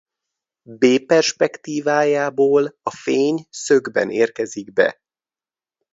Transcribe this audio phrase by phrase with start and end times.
[0.77, 4.99] B perspektívájából a fény szögben érkezik be.